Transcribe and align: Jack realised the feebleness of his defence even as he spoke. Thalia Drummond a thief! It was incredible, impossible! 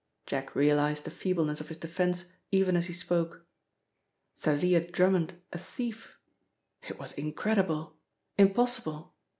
Jack 0.25 0.55
realised 0.55 1.03
the 1.03 1.11
feebleness 1.11 1.61
of 1.61 1.67
his 1.67 1.77
defence 1.77 2.25
even 2.49 2.75
as 2.75 2.87
he 2.87 2.93
spoke. 2.93 3.45
Thalia 4.35 4.79
Drummond 4.89 5.35
a 5.53 5.59
thief! 5.59 6.17
It 6.89 6.97
was 6.97 7.13
incredible, 7.13 7.95
impossible! 8.35 9.13